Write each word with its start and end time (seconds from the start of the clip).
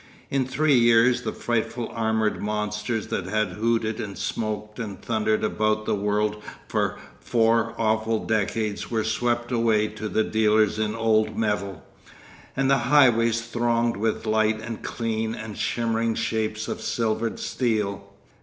In 0.31 0.47
three 0.47 0.73
years 0.79 1.21
the 1.21 1.31
frightful 1.31 1.87
armoured 1.89 2.41
monsters 2.41 3.09
that 3.09 3.27
had 3.27 3.49
hooted 3.49 3.99
and 3.99 4.17
smoked 4.17 4.79
and 4.79 4.99
thundered 4.99 5.43
about 5.43 5.85
the 5.85 5.93
world 5.93 6.41
for 6.67 6.97
four 7.19 7.75
awful 7.77 8.25
decades 8.25 8.89
were 8.89 9.03
swept 9.03 9.51
away 9.51 9.89
to 9.89 10.09
the 10.09 10.23
dealers 10.23 10.79
in 10.79 10.95
old 10.95 11.37
metal, 11.37 11.83
and 12.57 12.67
the 12.67 12.79
highways 12.89 13.41
thronged 13.41 13.95
with 13.95 14.25
light 14.25 14.59
and 14.59 14.81
clean 14.81 15.35
and 15.35 15.59
shimmering 15.59 16.15
shapes 16.15 16.67
of 16.67 16.81
silvered 16.81 17.39
steel. 17.39 18.09